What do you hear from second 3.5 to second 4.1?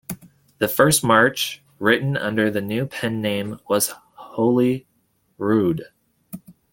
was